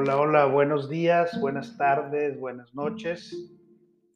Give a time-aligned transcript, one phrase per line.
[0.00, 3.34] Hola, hola, buenos días, buenas tardes, buenas noches.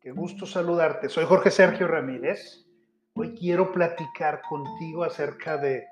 [0.00, 1.08] Qué gusto saludarte.
[1.08, 2.68] Soy Jorge Sergio Ramírez.
[3.14, 5.82] Hoy quiero platicar contigo acerca de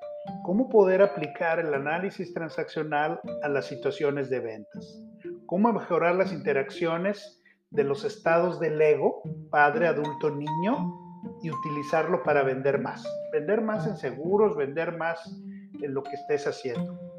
[0.44, 5.02] cómo poder aplicar el análisis transaccional a las situaciones de ventas.
[5.46, 10.94] Cómo mejorar las interacciones de los estados del ego, padre, adulto, niño,
[11.42, 13.04] y utilizarlo para vender más.
[13.32, 15.18] Vender más en seguros, vender más
[15.82, 17.09] en lo que estés haciendo.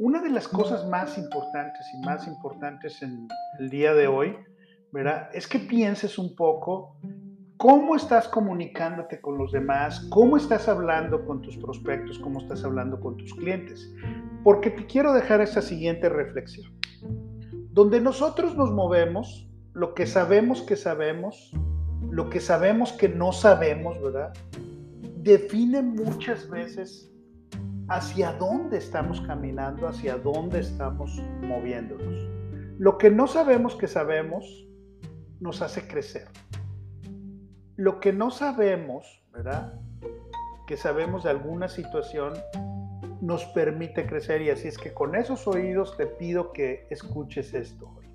[0.00, 3.26] Una de las cosas más importantes y más importantes en
[3.58, 4.36] el día de hoy,
[4.92, 5.28] ¿verdad?
[5.34, 6.96] Es que pienses un poco
[7.56, 13.00] cómo estás comunicándote con los demás, cómo estás hablando con tus prospectos, cómo estás hablando
[13.00, 13.92] con tus clientes.
[14.44, 16.72] Porque te quiero dejar esta siguiente reflexión.
[17.72, 21.50] Donde nosotros nos movemos, lo que sabemos que sabemos,
[22.08, 24.32] lo que sabemos que no sabemos, ¿verdad?
[25.16, 27.12] Define muchas veces
[27.88, 32.28] hacia dónde estamos caminando, hacia dónde estamos moviéndonos.
[32.78, 34.68] Lo que no sabemos que sabemos
[35.40, 36.28] nos hace crecer.
[37.76, 39.80] Lo que no sabemos, ¿verdad?
[40.66, 42.34] Que sabemos de alguna situación
[43.20, 47.88] nos permite crecer y así es que con esos oídos te pido que escuches esto
[47.96, 48.06] hoy.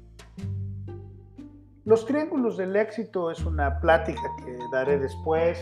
[1.86, 5.62] Los triángulos del éxito es una plática que daré después.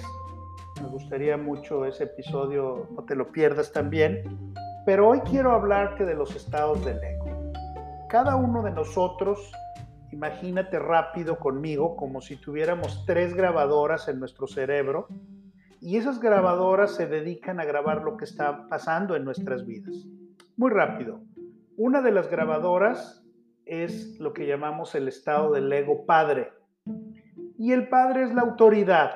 [0.82, 4.54] Me gustaría mucho ese episodio, no te lo pierdas también.
[4.86, 7.52] Pero hoy quiero hablarte de los estados del ego.
[8.10, 9.52] Cada uno de nosotros,
[10.12, 15.08] imagínate rápido conmigo, como si tuviéramos tres grabadoras en nuestro cerebro
[15.80, 20.08] y esas grabadoras se dedican a grabar lo que está pasando en nuestras vidas.
[20.58, 21.22] Muy rápido.
[21.78, 23.24] Una de las grabadoras
[23.66, 26.52] es lo que llamamos el estado del ego padre.
[27.58, 29.12] Y el padre es la autoridad,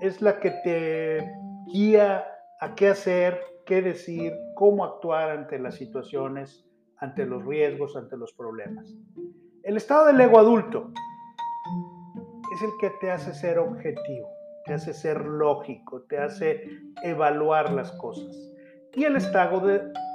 [0.00, 1.32] es la que te
[1.66, 2.24] guía
[2.60, 8.32] a qué hacer, qué decir, cómo actuar ante las situaciones, ante los riesgos, ante los
[8.32, 8.94] problemas.
[9.62, 10.90] El estado del ego adulto
[12.54, 14.28] es el que te hace ser objetivo,
[14.64, 16.64] te hace ser lógico, te hace
[17.02, 18.36] evaluar las cosas.
[18.94, 19.60] Y el estado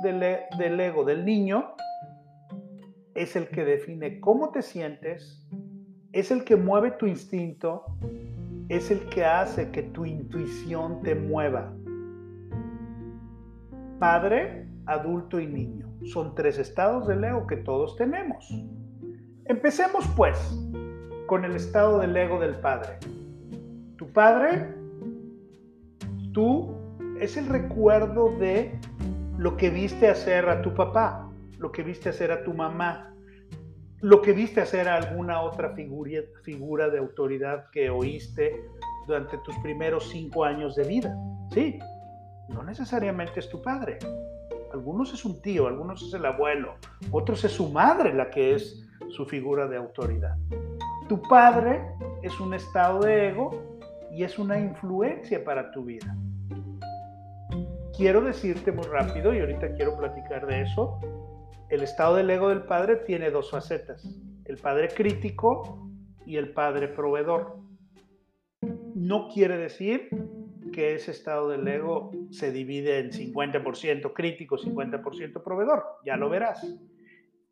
[0.02, 1.75] del ego del niño
[3.13, 5.47] es el que define cómo te sientes,
[6.12, 7.85] es el que mueve tu instinto,
[8.70, 11.74] es el que hace que tu intuición te mueva.
[14.00, 15.88] Padre, adulto y niño.
[16.06, 18.48] Son tres estados del ego que todos tenemos.
[19.46, 20.38] Empecemos pues
[21.28, 23.00] con el estado del ego del padre.
[23.98, 24.76] Tu padre,
[26.34, 26.76] tú,
[27.20, 28.78] es el recuerdo de
[29.38, 31.26] lo que viste hacer a tu papá
[31.59, 33.15] lo que viste hacer a tu mamá,
[34.05, 38.63] lo que viste hacer a alguna otra figura, figura de autoridad que oíste
[39.07, 41.17] durante tus primeros cinco años de vida.
[41.51, 41.79] Sí,
[42.49, 43.97] no necesariamente es tu padre.
[44.71, 46.75] Algunos es un tío, algunos es el abuelo,
[47.09, 50.37] otros es su madre la que es su figura de autoridad.
[51.09, 51.81] Tu padre
[52.22, 53.59] es un estado de ego
[54.11, 56.16] y es una influencia para tu vida.
[57.97, 60.99] Quiero decirte muy rápido, y ahorita quiero platicar de eso,
[61.70, 64.03] el estado del ego del padre tiene dos facetas,
[64.46, 65.90] el padre crítico
[66.26, 67.58] y el padre proveedor.
[68.94, 70.09] No quiere decir
[70.72, 76.66] que ese estado del ego se divide en 50% crítico, 50% proveedor, ya lo verás.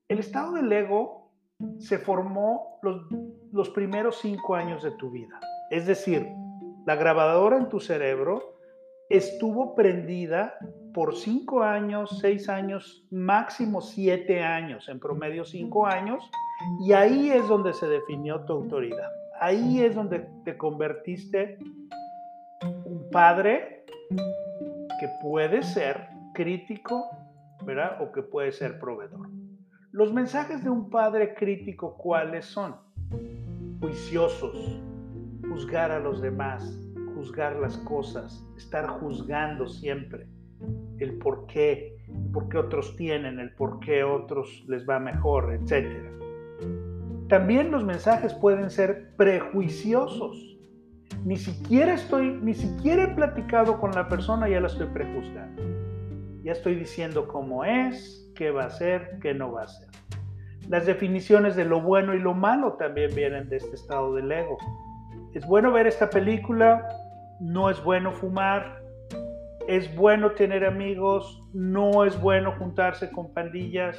[0.08, 1.32] El estado del ego
[1.80, 3.08] se formó los,
[3.52, 5.40] los primeros cinco años de tu vida,
[5.72, 6.28] es decir,
[6.86, 8.58] la grabadora en tu cerebro
[9.10, 10.58] estuvo prendida
[10.94, 16.30] por cinco años, seis años, máximo siete años, en promedio cinco años,
[16.82, 19.10] y ahí es donde se definió tu autoridad.
[19.42, 21.58] Ahí es donde te convertiste
[22.86, 27.10] un padre que puede ser crítico,
[27.66, 28.02] ¿verdad?
[28.02, 29.28] O que puede ser proveedor.
[29.92, 32.76] Los mensajes de un padre crítico, ¿cuáles son?
[33.82, 34.82] Juiciosos,
[35.50, 36.64] juzgar a los demás,
[37.16, 40.28] juzgar las cosas, estar juzgando siempre
[41.00, 41.98] el por qué,
[42.32, 46.14] por qué otros tienen, el por qué otros les va mejor, etc.
[47.30, 50.58] También los mensajes pueden ser prejuiciosos.
[51.26, 55.62] Ni siquiera estoy, ni siquiera he platicado con la persona, ya la estoy prejuzgando.
[56.44, 59.88] Ya estoy diciendo cómo es, qué va a ser, qué no va a ser.
[60.70, 64.58] Las definiciones de lo bueno y lo malo también vienen de este estado del ego.
[65.34, 66.88] Es bueno ver esta película,
[67.40, 68.83] no es bueno fumar,
[69.68, 73.98] es bueno tener amigos, no es bueno juntarse con pandillas,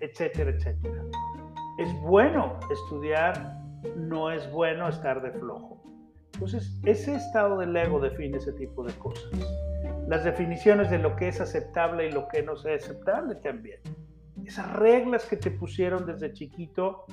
[0.00, 1.02] etcétera, etcétera.
[1.78, 3.58] Es bueno estudiar,
[3.96, 5.82] no es bueno estar de flojo.
[6.34, 9.30] Entonces, ese estado del ego define ese tipo de cosas.
[10.06, 13.80] Las definiciones de lo que es aceptable y lo que no es aceptable también.
[14.44, 17.06] esas reglas que te pusieron desde chiquito,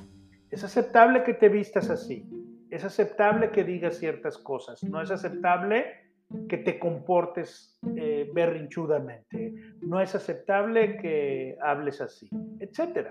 [0.51, 2.29] es aceptable que te vistas así,
[2.69, 6.02] es aceptable que digas ciertas cosas, no es aceptable
[6.49, 13.07] que te comportes eh, berrinchudamente, no es aceptable que hables así, etc.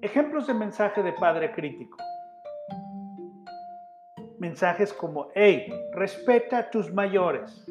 [0.00, 1.98] Ejemplos de mensaje de padre crítico.
[4.38, 7.66] Mensajes como, hey, respeta a tus mayores.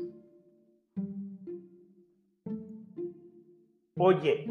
[3.99, 4.45] Oye,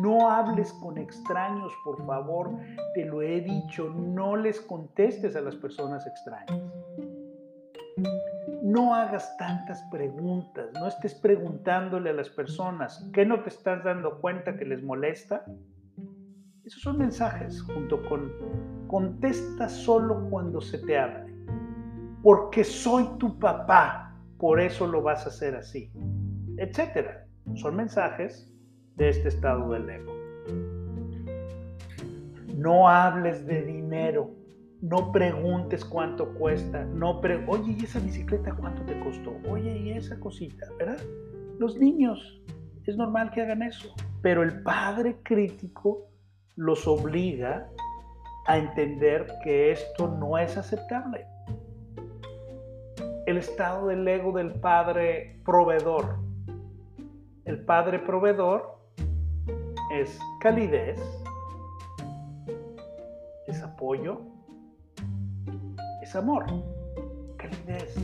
[0.00, 2.50] no hables con extraños, por favor.
[2.94, 6.60] Te lo he dicho, no les contestes a las personas extrañas.
[8.68, 14.20] No hagas tantas preguntas, no estés preguntándole a las personas, ¿qué no te estás dando
[14.20, 15.42] cuenta que les molesta?
[16.66, 18.30] Esos son mensajes junto con
[18.86, 21.34] contesta solo cuando se te hable.
[22.22, 25.90] Porque soy tu papá, por eso lo vas a hacer así,
[26.58, 27.26] etcétera.
[27.54, 28.54] Son mensajes
[28.96, 30.12] de este estado del ego.
[32.54, 34.30] No hables de dinero,
[34.80, 39.34] no preguntes cuánto cuesta, no pre oye, ¿y esa bicicleta cuánto te costó?
[39.48, 40.66] Oye, ¿y esa cosita?
[40.78, 40.98] ¿Verdad?
[41.58, 42.40] Los niños,
[42.88, 46.06] es normal que hagan eso, pero el padre crítico
[46.56, 47.68] los obliga
[48.46, 51.26] a entender que esto no es aceptable.
[53.26, 56.16] El estado del ego del padre proveedor.
[57.44, 58.78] El padre proveedor
[59.92, 60.98] es calidez,
[63.46, 64.22] es apoyo,
[66.08, 66.46] es amor.
[67.36, 67.94] Calidez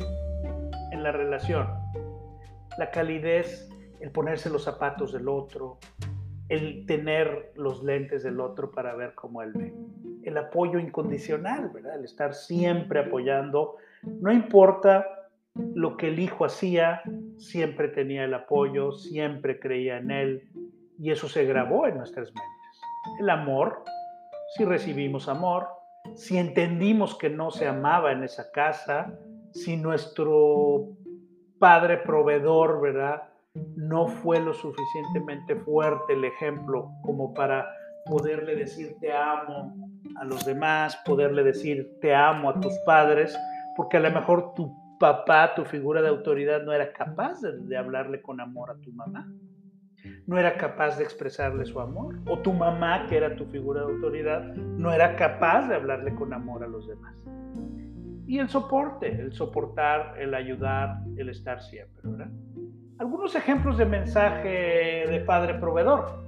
[0.93, 1.67] en la relación.
[2.77, 5.79] La calidez, el ponerse los zapatos del otro,
[6.51, 9.75] el tener los lentes del otro para ver cómo él ve.
[10.23, 11.97] El apoyo incondicional, ¿verdad?
[11.97, 13.77] El estar siempre apoyando.
[14.03, 15.07] No importa
[15.75, 17.01] lo que el hijo hacía,
[17.39, 20.51] siempre tenía el apoyo, siempre creía en él,
[20.99, 22.81] y eso se grabó en nuestras mentes.
[23.19, 23.83] El amor,
[24.57, 25.69] si recibimos amor,
[26.15, 29.19] si entendimos que no se amaba en esa casa,
[29.53, 30.97] si nuestro
[31.59, 33.23] padre proveedor, ¿verdad?
[33.77, 37.69] No fue lo suficientemente fuerte el ejemplo como para
[38.07, 39.75] poderle decir te amo
[40.17, 43.39] a los demás, poderle decir te amo a tus padres,
[43.77, 47.77] porque a lo mejor tu papá, tu figura de autoridad, no era capaz de, de
[47.77, 49.27] hablarle con amor a tu mamá
[50.27, 52.19] no era capaz de expresarle su amor.
[52.27, 56.33] O tu mamá, que era tu figura de autoridad, no era capaz de hablarle con
[56.33, 57.15] amor a los demás.
[58.27, 62.03] Y el soporte, el soportar, el ayudar, el estar siempre.
[62.99, 66.25] Algunos ejemplos de mensaje de padre proveedor,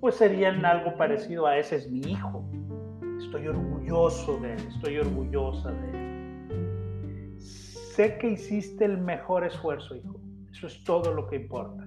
[0.00, 2.48] pues serían algo parecido a ese es mi hijo.
[3.18, 7.38] Estoy orgulloso de él, estoy orgullosa de él.
[7.38, 10.18] Sé que hiciste el mejor esfuerzo, hijo.
[10.50, 11.86] Eso es todo lo que importa.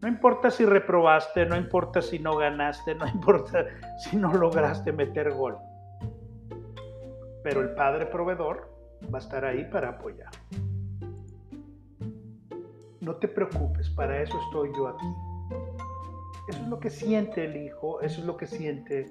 [0.00, 3.66] No importa si reprobaste, no importa si no ganaste, no importa
[3.98, 5.58] si no lograste meter gol.
[7.42, 8.70] Pero el Padre Proveedor
[9.12, 10.30] va a estar ahí para apoyar.
[13.00, 15.06] No te preocupes, para eso estoy yo aquí.
[16.48, 19.06] Eso es lo que siente el Hijo, eso es lo que siente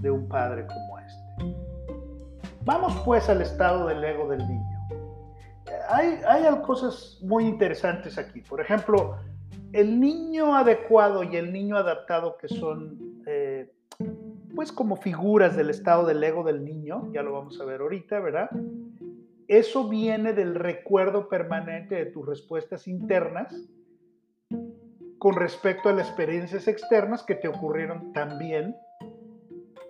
[0.00, 1.56] de un Padre como este.
[2.64, 4.78] Vamos pues al estado del ego del niño.
[5.88, 8.40] Hay, hay cosas muy interesantes aquí.
[8.42, 9.16] Por ejemplo,
[9.72, 13.70] el niño adecuado y el niño adaptado, que son eh,
[14.54, 18.20] pues como figuras del estado del ego del niño, ya lo vamos a ver ahorita,
[18.20, 18.50] ¿verdad?
[19.46, 23.54] Eso viene del recuerdo permanente de tus respuestas internas
[25.18, 28.76] con respecto a las experiencias externas que te ocurrieron también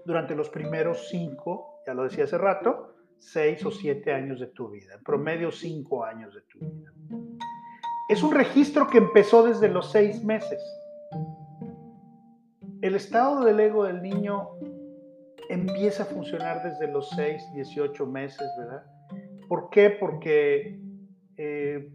[0.05, 4.71] durante los primeros cinco, ya lo decía hace rato, seis o siete años de tu
[4.71, 6.93] vida, en promedio cinco años de tu vida.
[8.09, 10.63] Es un registro que empezó desde los seis meses.
[12.81, 14.49] El estado del ego del niño
[15.51, 18.83] empieza a funcionar desde los 6, 18 meses, ¿verdad?
[19.47, 19.91] ¿Por qué?
[19.91, 20.81] Porque
[21.37, 21.93] eh,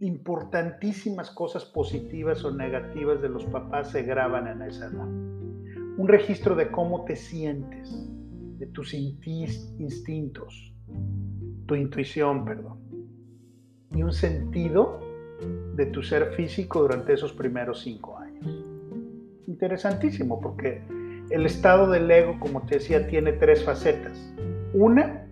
[0.00, 5.06] importantísimas cosas positivas o negativas de los papás se graban en esa edad.
[5.06, 8.08] Un registro de cómo te sientes,
[8.58, 10.74] de tus instintos,
[11.66, 12.78] tu intuición, perdón.
[13.92, 15.07] Y un sentido
[15.74, 18.64] de tu ser físico durante esos primeros cinco años.
[19.46, 20.82] Interesantísimo porque
[21.30, 24.18] el estado del ego, como te decía, tiene tres facetas.
[24.74, 25.26] Una,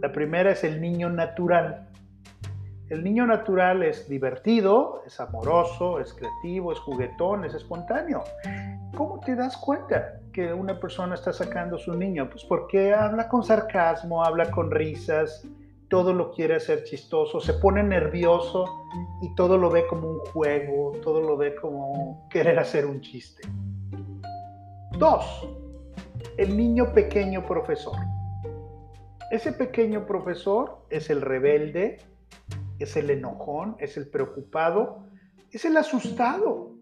[0.00, 1.88] la primera es el niño natural.
[2.88, 8.24] El niño natural es divertido, es amoroso, es creativo, es juguetón, es espontáneo.
[8.96, 12.28] ¿Cómo te das cuenta que una persona está sacando a su niño?
[12.28, 15.46] Pues porque habla con sarcasmo, habla con risas,
[15.90, 18.64] todo lo quiere hacer chistoso, se pone nervioso
[19.20, 23.42] y todo lo ve como un juego, todo lo ve como querer hacer un chiste.
[24.96, 25.48] Dos,
[26.36, 27.96] el niño pequeño profesor.
[29.32, 31.98] Ese pequeño profesor es el rebelde,
[32.78, 35.04] es el enojón, es el preocupado,
[35.50, 36.76] es el asustado,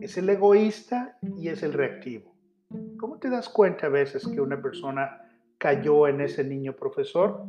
[0.00, 2.34] es el egoísta y es el reactivo.
[2.98, 7.44] ¿Cómo te das cuenta a veces que una persona cayó en ese niño profesor?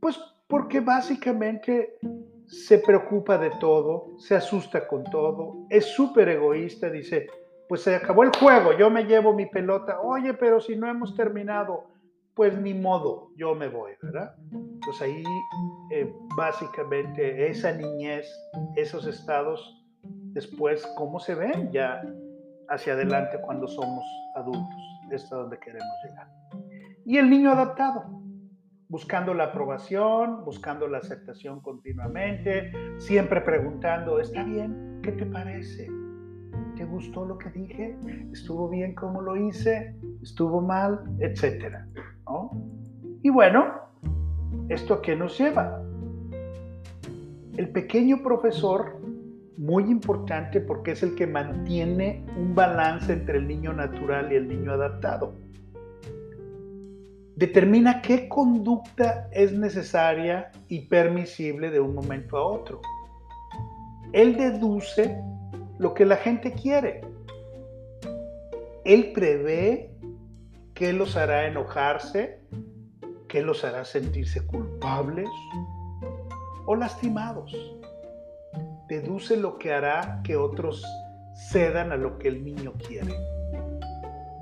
[0.00, 1.98] Pues porque básicamente
[2.46, 7.26] se preocupa de todo, se asusta con todo, es súper egoísta, dice,
[7.68, 11.14] pues se acabó el juego, yo me llevo mi pelota, oye, pero si no hemos
[11.14, 11.90] terminado,
[12.34, 14.34] pues ni modo, yo me voy, ¿verdad?
[14.84, 15.22] Pues ahí
[15.90, 18.26] eh, básicamente esa niñez,
[18.76, 19.84] esos estados,
[20.32, 22.00] después, ¿cómo se ven ya
[22.68, 24.04] hacia adelante cuando somos
[24.36, 24.78] adultos?
[25.10, 26.28] Es a donde queremos llegar.
[27.04, 28.04] Y el niño adaptado,
[28.88, 35.00] buscando la aprobación, buscando la aceptación continuamente, siempre preguntando, ¿está bien?
[35.02, 35.90] ¿Qué te parece?
[36.74, 37.96] ¿Te gustó lo que dije?
[38.32, 39.94] ¿Estuvo bien como lo hice?
[40.22, 41.00] ¿Estuvo mal?
[41.18, 41.86] Etcétera.
[43.22, 43.74] Y bueno,
[44.68, 45.82] ¿esto a qué nos lleva?
[47.56, 48.96] El pequeño profesor,
[49.58, 54.48] muy importante porque es el que mantiene un balance entre el niño natural y el
[54.48, 55.47] niño adaptado
[57.38, 62.80] determina qué conducta es necesaria y permisible de un momento a otro.
[64.12, 65.22] Él deduce
[65.78, 67.00] lo que la gente quiere.
[68.84, 69.94] Él prevé
[70.74, 72.40] qué los hará enojarse,
[73.28, 75.28] qué los hará sentirse culpables
[76.66, 77.54] o lastimados.
[78.88, 80.84] Deduce lo que hará que otros
[81.52, 83.14] cedan a lo que el niño quiere.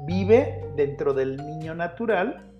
[0.06, 2.55] Vive dentro del niño natural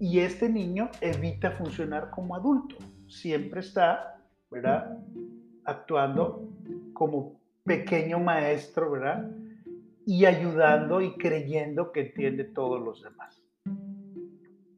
[0.00, 2.74] y este niño evita funcionar como adulto.
[3.06, 4.18] Siempre está,
[4.50, 4.98] ¿verdad?
[5.64, 6.48] Actuando
[6.94, 9.30] como pequeño maestro, ¿verdad?
[10.06, 13.42] Y ayudando y creyendo que entiende todos los demás.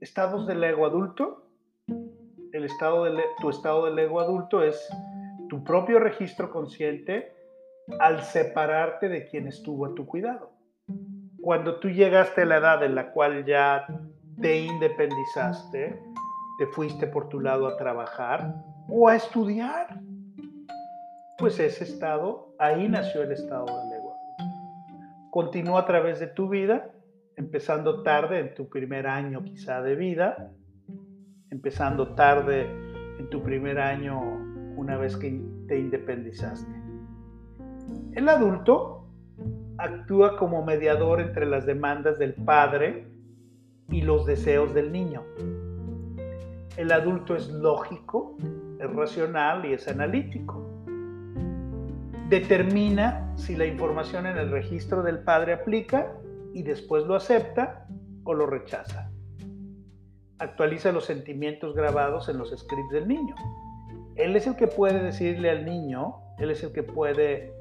[0.00, 1.46] Estados del ego adulto.
[2.52, 4.88] El estado de tu estado del ego adulto es
[5.48, 7.32] tu propio registro consciente
[8.00, 10.50] al separarte de quien estuvo a tu cuidado.
[11.40, 13.86] Cuando tú llegaste a la edad en la cual ya
[14.42, 16.02] te independizaste,
[16.58, 18.56] te fuiste por tu lado a trabajar
[18.88, 20.00] o a estudiar.
[21.38, 24.16] Pues ese estado, ahí nació el estado del ego.
[25.30, 26.90] Continúa a través de tu vida,
[27.36, 30.50] empezando tarde en tu primer año quizá de vida,
[31.50, 32.66] empezando tarde
[33.18, 34.20] en tu primer año
[34.76, 36.72] una vez que te independizaste.
[38.14, 39.06] El adulto
[39.78, 43.11] actúa como mediador entre las demandas del padre
[43.92, 45.22] y los deseos del niño.
[46.76, 48.36] El adulto es lógico,
[48.80, 50.66] es racional y es analítico.
[52.28, 56.10] Determina si la información en el registro del padre aplica
[56.54, 57.86] y después lo acepta
[58.24, 59.10] o lo rechaza.
[60.38, 63.34] Actualiza los sentimientos grabados en los scripts del niño.
[64.16, 67.52] Él es el que puede decirle al niño, él es el que puede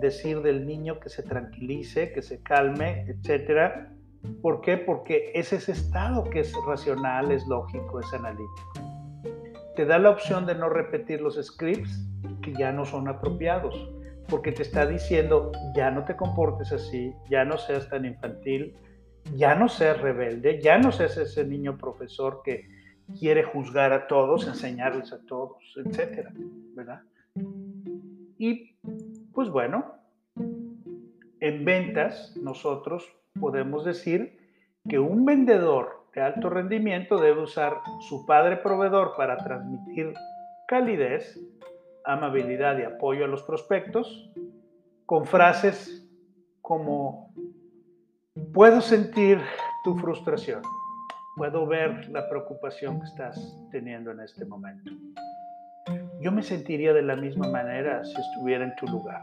[0.00, 3.92] decir del niño que se tranquilice, que se calme, etcétera,
[4.42, 4.76] ¿Por qué?
[4.76, 8.72] Porque es ese estado que es racional, es lógico, es analítico.
[9.76, 12.04] Te da la opción de no repetir los scripts
[12.42, 13.90] que ya no son apropiados,
[14.28, 18.74] porque te está diciendo, ya no te comportes así, ya no seas tan infantil,
[19.36, 22.68] ya no seas rebelde, ya no seas ese niño profesor que
[23.18, 26.32] quiere juzgar a todos, enseñarles a todos, etcétera,
[26.74, 27.00] ¿verdad?
[28.38, 28.76] Y
[29.32, 29.94] pues bueno,
[31.40, 33.04] en ventas nosotros
[33.40, 34.38] podemos decir
[34.88, 40.14] que un vendedor de alto rendimiento debe usar su padre proveedor para transmitir
[40.66, 41.38] calidez,
[42.04, 44.30] amabilidad y apoyo a los prospectos
[45.06, 46.06] con frases
[46.60, 47.32] como
[48.52, 49.40] puedo sentir
[49.84, 50.62] tu frustración,
[51.36, 54.92] puedo ver la preocupación que estás teniendo en este momento.
[56.20, 59.22] Yo me sentiría de la misma manera si estuviera en tu lugar.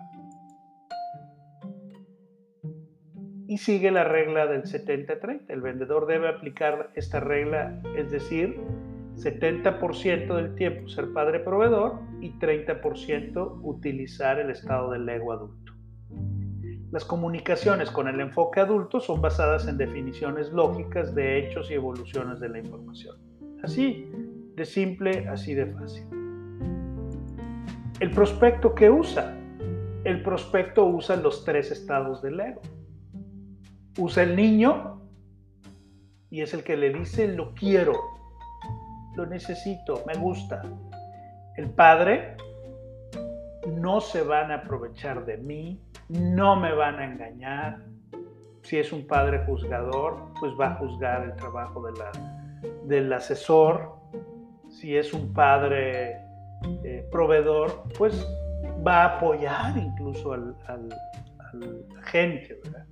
[3.55, 5.45] Y sigue la regla del 70-30.
[5.47, 8.59] El vendedor debe aplicar esta regla, es decir,
[9.15, 15.71] 70% del tiempo ser padre proveedor y 30% utilizar el estado del ego adulto.
[16.91, 22.41] Las comunicaciones con el enfoque adulto son basadas en definiciones lógicas de hechos y evoluciones
[22.41, 23.15] de la información.
[23.63, 24.11] Así
[24.53, 26.05] de simple, así de fácil.
[28.01, 29.33] El prospecto que usa.
[30.03, 32.61] El prospecto usa los tres estados del ego
[33.97, 35.01] usa el niño
[36.29, 37.93] y es el que le dice lo quiero.
[39.15, 40.61] lo necesito, me gusta.
[41.55, 42.35] El padre
[43.67, 47.79] no se van a aprovechar de mí, no me van a engañar.
[48.63, 52.11] Si es un padre juzgador, pues va a juzgar el trabajo de la,
[52.83, 53.93] del asesor.
[54.69, 56.17] Si es un padre
[56.83, 58.27] eh, proveedor, pues
[58.85, 60.89] va a apoyar incluso al, al,
[61.39, 62.85] al gente, ¿verdad?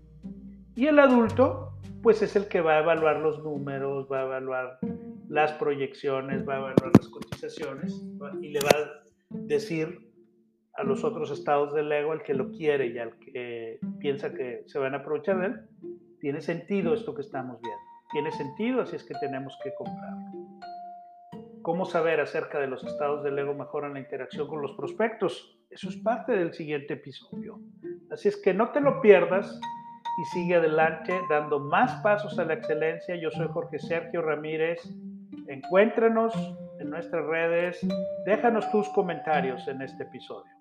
[0.76, 4.80] Y el adulto, pues es el que va a evaluar los números, va a evaluar
[5.30, 8.04] las proyecciones, va a evaluar las cotizaciones
[8.42, 10.12] y le va a decir
[10.76, 14.64] a los otros estados del ego, al que lo quiere y al que piensa que
[14.66, 15.62] se van a aprovechar de él,
[16.20, 17.82] tiene sentido esto que estamos viendo.
[18.12, 20.32] Tiene sentido, así es que tenemos que comprarlo.
[21.62, 25.60] ¿Cómo saber acerca de los estados del ego mejora la interacción con los prospectos?
[25.70, 27.60] Eso es parte del siguiente episodio.
[28.12, 29.60] Así es que no te lo pierdas
[30.18, 33.16] y sigue adelante dando más pasos a la excelencia.
[33.16, 34.80] Yo soy Jorge Sergio Ramírez.
[35.48, 36.34] Encuéntranos
[36.80, 37.80] en nuestras redes.
[38.26, 40.52] Déjanos tus comentarios en este episodio.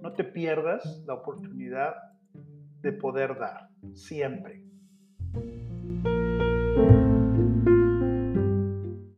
[0.00, 1.94] No te pierdas la oportunidad
[2.80, 4.62] de poder dar siempre.